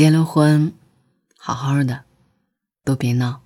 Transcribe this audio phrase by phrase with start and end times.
[0.00, 0.72] 结了婚，
[1.36, 2.04] 好好的，
[2.86, 3.42] 都别闹。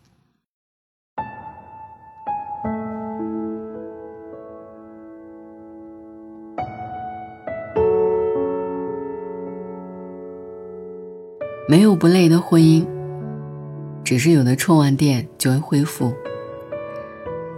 [11.69, 12.87] 没有不累的婚姻，
[14.05, 16.15] 只是有的充完电就会恢复。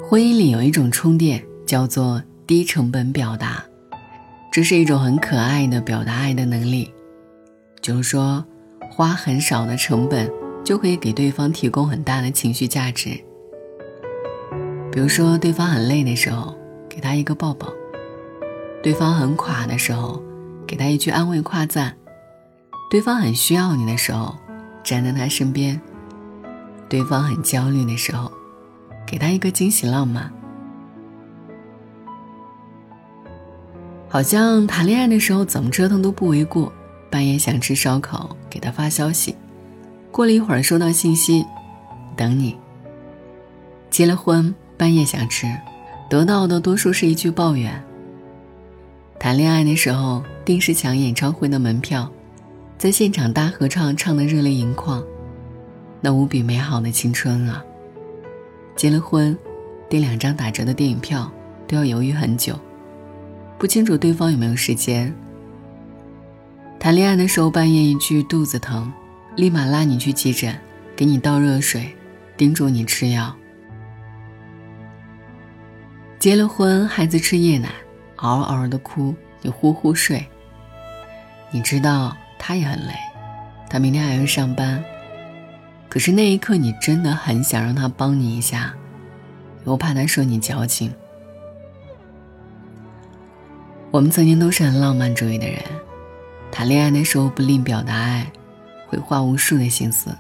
[0.09, 3.63] 婚姻里有一种充电，叫做低成本表达，
[4.51, 6.91] 这是一种很可爱的表达爱的能力，
[7.83, 8.43] 就是说。
[8.97, 10.33] 花很少的成本，
[10.65, 13.11] 就可以给对方提供很大的情绪价值。
[14.91, 16.57] 比如说，对方很累的时候，
[16.89, 17.69] 给他一个抱抱；
[18.83, 20.23] 对方很垮的时候，
[20.67, 21.91] 给他一句安慰夸赞；
[22.91, 24.35] 对方很需要你的时候，
[24.83, 25.79] 站在他身边；
[26.89, 28.33] 对方很焦虑的时候，
[29.07, 30.33] 给他一个惊喜浪漫。
[34.09, 36.73] 好像谈恋爱的时候，怎么折腾都不为过。
[37.17, 39.35] 半夜想吃烧烤，给他发消息。
[40.13, 41.43] 过了一会儿收到信息，
[42.15, 42.55] 等你。
[43.89, 45.47] 结了婚，半夜想吃，
[46.11, 47.83] 得到的多数是一句抱怨。
[49.19, 52.07] 谈恋爱的时候，定是抢演唱会的门票，
[52.77, 55.03] 在现场大合唱，唱得热泪盈眶，
[56.03, 57.65] 那无比美好的青春啊！
[58.77, 59.35] 结了婚，
[59.89, 61.33] 订两张打折的电影票
[61.67, 62.61] 都要犹豫很久，
[63.57, 65.11] 不清楚对方有没有时间。
[66.79, 68.93] 谈恋爱的时候，半夜一句肚子疼，
[69.35, 70.57] 立马拉你去急诊，
[70.95, 71.95] 给你倒热水，
[72.37, 73.35] 叮嘱你吃药。
[76.19, 77.71] 结了婚，孩子吃夜奶，
[78.17, 80.25] 嗷嗷的哭，你呼呼睡。
[81.51, 82.93] 你知道他也很累，
[83.69, 84.83] 他明天还要上班，
[85.89, 88.73] 可是那一刻你真的很想让他帮你一下，
[89.65, 90.93] 又怕他说你矫情。
[93.91, 95.61] 我们曾经都是很浪漫主义的人。
[96.57, 98.33] 谈恋爱的时候不吝表达爱，
[98.87, 100.17] 会花无数的心思，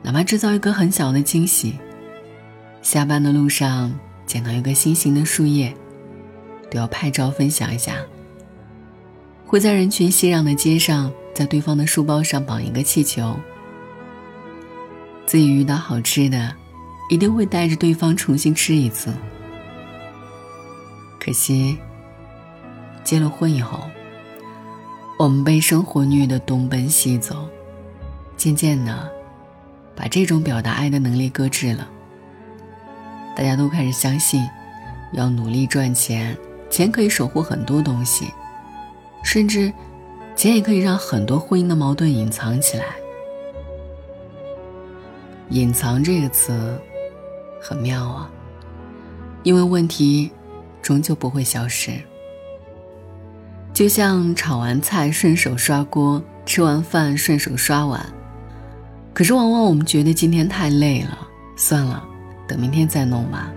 [0.00, 1.80] 哪怕制造一个很小的惊喜。
[2.80, 3.92] 下班的路上
[4.24, 5.74] 捡到一个心形的树叶，
[6.70, 7.96] 都要拍照分享一下。
[9.44, 13.36] 会在人群熙攘的街上，在对方的书包上绑一个气球。
[15.26, 16.54] 自己遇到好吃的，
[17.10, 19.12] 一定会带着对方重新吃一次。
[21.18, 21.76] 可惜，
[23.02, 23.80] 结了婚以后。
[25.18, 27.48] 我们被生活虐得东奔西走，
[28.36, 29.10] 渐渐的，
[29.94, 31.88] 把这种表达爱的能力搁置了。
[33.34, 34.46] 大家都开始相信，
[35.14, 36.36] 要努力赚钱，
[36.68, 38.30] 钱可以守护很多东西，
[39.24, 39.72] 甚至，
[40.34, 42.84] 钱也可以让很多婚姻的矛盾隐藏起来。
[45.48, 46.78] 隐藏这个词，
[47.58, 48.30] 很妙啊，
[49.44, 50.30] 因为问题，
[50.82, 51.92] 终究不会消失。
[53.76, 58.02] 就像炒完菜顺手刷锅，吃完饭顺手刷碗，
[59.12, 61.28] 可是往往我们觉得今天太累了，
[61.58, 62.02] 算了，
[62.48, 63.52] 等明天再弄吧。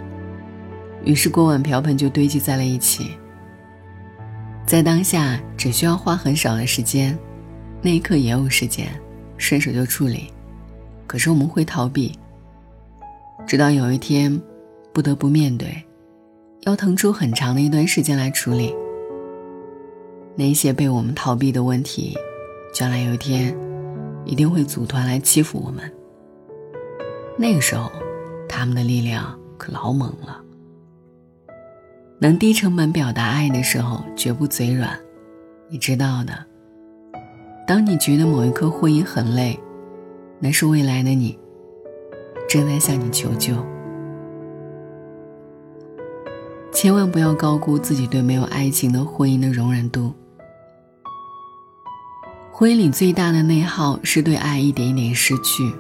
[1.06, 3.12] 于是锅碗瓢盆就堆积在了一起。
[4.66, 7.18] 在当下只需要花很少的时间，
[7.82, 8.90] 那一刻也有时间，
[9.38, 10.34] 顺手就处理。
[11.08, 12.20] 可是我们会逃避，
[13.48, 14.38] 直到有一天，
[14.92, 15.82] 不得不面对，
[16.64, 18.76] 要腾出很长的一段时间来处理。
[20.40, 22.18] 那些被我们逃避的问题，
[22.74, 23.54] 将来有一天，
[24.24, 25.84] 一定会组团来欺负我们。
[27.38, 27.92] 那个时候，
[28.48, 30.42] 他们的力量可老猛了。
[32.20, 34.98] 能低成本表达爱的时候，绝不嘴软。
[35.68, 36.32] 你知道的。
[37.68, 39.60] 当你觉得某一刻婚姻很累，
[40.40, 41.38] 那是未来的你，
[42.48, 43.54] 正在向你求救。
[46.72, 50.14] 千万不要高估自己对没有爱情的婚姻的容忍度。
[52.60, 55.74] 婚姻里最大的内耗是对爱一点一点失去，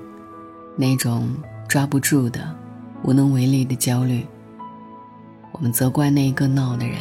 [0.77, 1.29] 那种
[1.67, 2.55] 抓不住的、
[3.03, 4.25] 无能为力的焦虑。
[5.51, 6.95] 我们责怪那一个闹的人，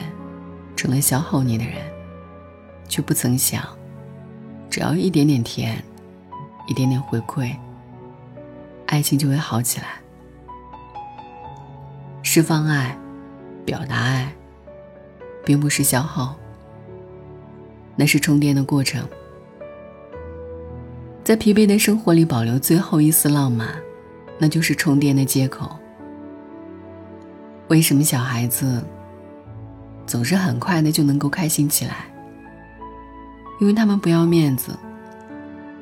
[0.75, 1.77] 成了消耗你的人，
[2.89, 3.63] 却不曾想，
[4.69, 5.81] 只要一点点甜，
[6.67, 7.55] 一点点回馈，
[8.87, 10.01] 爱情就会好起来。
[12.25, 12.99] 释放爱，
[13.65, 14.35] 表达爱，
[15.45, 16.35] 并不是消耗，
[17.95, 19.09] 那是充电的过程。
[21.29, 23.69] 在疲惫的生活里保留最后一丝浪漫，
[24.39, 25.77] 那就是充电的借口。
[27.69, 28.83] 为什么小孩子
[30.07, 32.07] 总是很快的就能够开心起来？
[33.61, 34.75] 因为他们不要面子，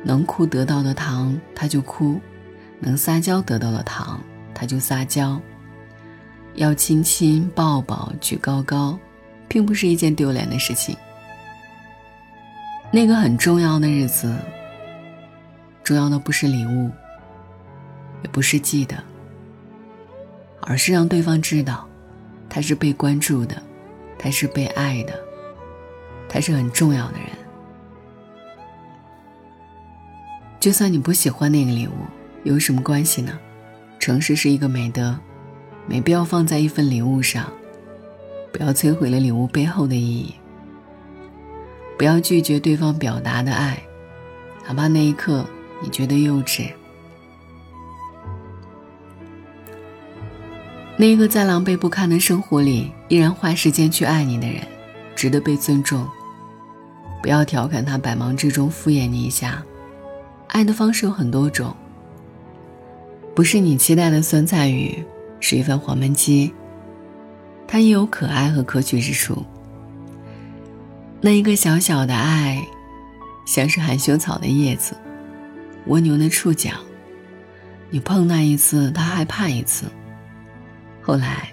[0.03, 2.21] 能哭得到的糖他就哭，
[2.81, 4.21] 能撒娇得到的糖
[4.53, 5.41] 他就撒娇。
[6.55, 8.99] 要亲亲抱抱举高高，
[9.47, 10.97] 并不是一件丢脸的事情。
[12.91, 14.37] 那个很重要的日子。
[15.87, 16.91] 重要的不是礼物，
[18.25, 18.97] 也不是记得，
[20.61, 21.87] 而是让对方知道，
[22.49, 23.63] 他是被关注的，
[24.19, 25.17] 他是被爱的，
[26.29, 27.29] 他是很重要的人。
[30.59, 31.93] 就算你不喜欢那个礼物，
[32.43, 33.39] 有什么关系呢？
[34.01, 35.17] 诚实是一个美德，
[35.87, 37.49] 没必要放在一份礼物上，
[38.53, 40.35] 不要摧毁了礼物背后的意义。
[41.97, 43.81] 不要拒绝对方表达的爱，
[44.67, 45.47] 哪怕那一刻
[45.83, 46.71] 你觉得幼稚。
[50.97, 54.67] 那一个在狼狈不堪的生活里依然花时间去爱你的人，
[55.15, 56.09] 值得被尊重。
[57.23, 59.63] 不要调侃他百忙之中敷衍你一下。
[60.49, 61.77] 爱的方式有很多种，
[63.35, 65.05] 不是你期待的酸菜鱼，
[65.39, 66.55] 是一份黄焖鸡。
[67.69, 69.45] 它也有可爱和可取之处。
[71.21, 72.65] 那一个小小的爱，
[73.45, 74.97] 像是含羞草的叶子，
[75.87, 76.71] 蜗牛的触角。
[77.91, 79.87] 你碰那一次，它害怕一次，
[81.01, 81.49] 后来，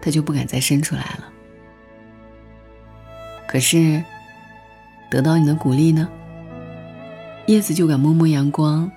[0.00, 1.32] 它就不敢再伸出来了。
[3.48, 4.02] 可是，
[5.10, 6.08] 得到你的鼓励呢？
[7.46, 8.90] 叶子就敢摸摸阳光，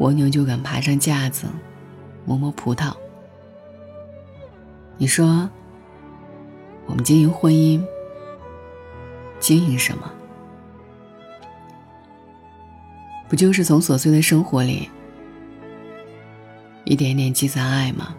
[0.00, 1.46] 蜗牛就敢爬上架子，
[2.24, 2.92] 摸摸葡萄。
[4.96, 5.48] 你说，
[6.86, 7.84] 我们经营婚姻，
[9.38, 10.10] 经营什么？
[13.32, 14.90] 不就是从琐碎的生活里，
[16.84, 18.14] 一点点积攒爱吗？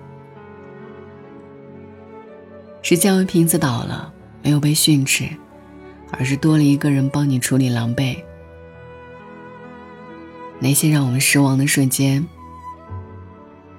[2.82, 4.12] 是酱油瓶子倒了，
[4.42, 5.30] 没有被训斥，
[6.14, 8.18] 而是多了一个人帮你处理狼狈。
[10.58, 12.28] 那些让我们失望的瞬间，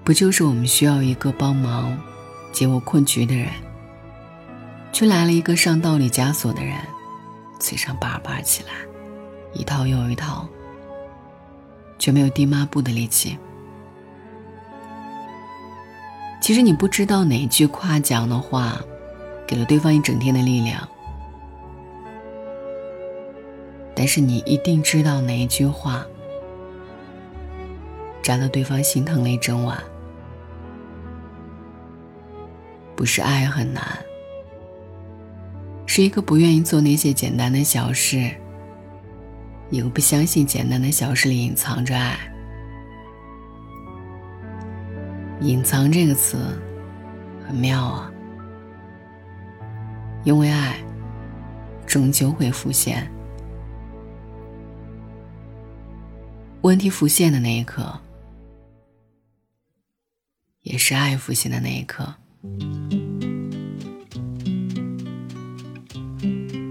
[0.04, 1.98] 不就是我们需要一个帮忙
[2.52, 3.48] 解我困局的人，
[4.92, 6.76] 却来了一个上道理枷锁的人，
[7.58, 8.70] 嘴上叭叭起来，
[9.52, 10.48] 一套又一套，
[12.04, 13.38] 却没有递抹布的力气。
[16.38, 18.78] 其实你不知道哪句夸奖的话，
[19.46, 20.86] 给了对方一整天的力量，
[23.94, 26.04] 但是你一定知道哪一句话。
[28.22, 29.82] 扎得对方心疼了一整晚，
[32.94, 33.82] 不是爱很难，
[35.86, 38.30] 是一个不愿意做那些简单的小事，
[39.70, 42.18] 一个不相信简单的小事里隐藏着爱。
[45.40, 46.38] 隐藏这个词
[47.46, 48.12] 很妙啊，
[50.22, 50.78] 因为爱
[51.86, 53.10] 终究会浮现，
[56.62, 58.00] 问题浮现的那一刻。
[60.62, 62.14] 也是爱浮现的那一刻。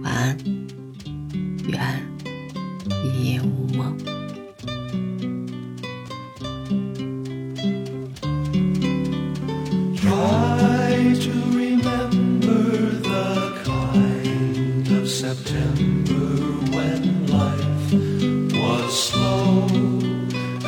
[0.02, 0.38] 晚安，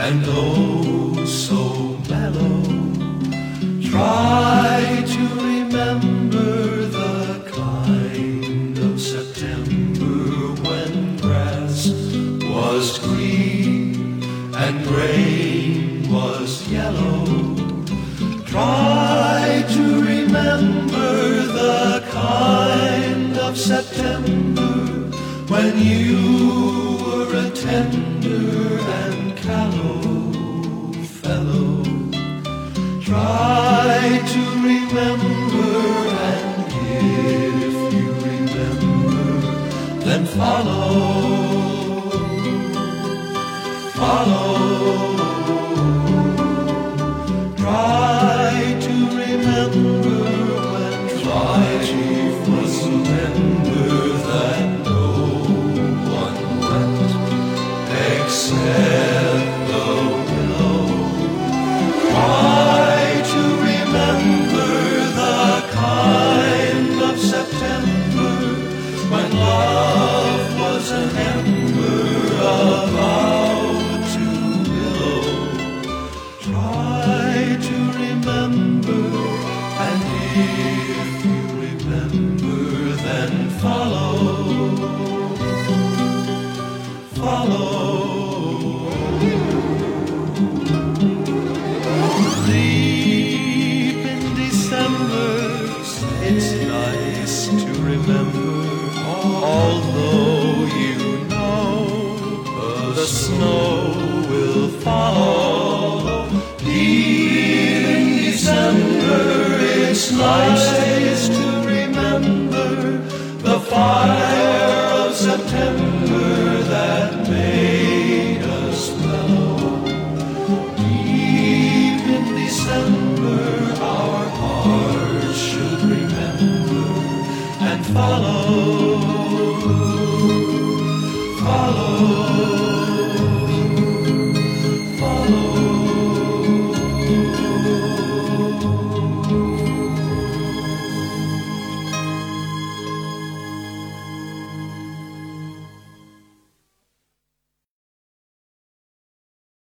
[0.07, 2.61] and oh so mellow.
[3.89, 11.89] Try to remember the kind of September when grass
[12.53, 14.21] was green
[14.53, 17.24] and rain was yellow.
[31.35, 31.83] fellow.
[33.01, 35.73] Try to remember,
[36.31, 39.19] and if you remember,
[40.05, 41.14] then follow.
[69.33, 71.54] love was an empty
[110.27, 112.97] it's nice to remember
[113.43, 114.44] the fire